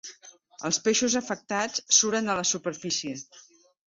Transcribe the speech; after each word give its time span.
Els 0.69 0.77
peixos 0.85 1.17
afectats 1.19 1.83
suren 1.97 2.31
a 2.31 2.37
la 2.39 2.47
superfície. 2.53 3.13